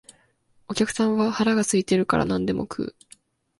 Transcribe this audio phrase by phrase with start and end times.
[0.67, 2.95] お客さんは腹が空いているから何でも食う